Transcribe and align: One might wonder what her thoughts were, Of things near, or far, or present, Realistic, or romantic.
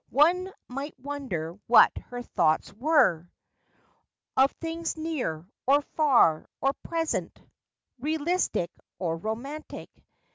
One 0.09 0.51
might 0.67 0.99
wonder 0.99 1.59
what 1.67 1.95
her 2.07 2.23
thoughts 2.23 2.73
were, 2.73 3.29
Of 4.35 4.51
things 4.53 4.97
near, 4.97 5.47
or 5.67 5.83
far, 5.95 6.49
or 6.59 6.73
present, 6.81 7.39
Realistic, 7.99 8.71
or 8.97 9.15
romantic. 9.17 9.91